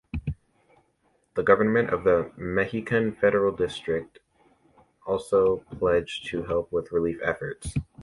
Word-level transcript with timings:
The 1.35 1.43
government 1.43 1.91
of 1.91 2.03
the 2.03 2.31
Mexican 2.35 3.11
Federal 3.13 3.55
District 3.55 4.17
also 5.05 5.57
pledged 5.77 6.25
to 6.29 6.41
help 6.41 6.71
with 6.71 6.91
relief 6.91 7.19
efforts. 7.23 7.75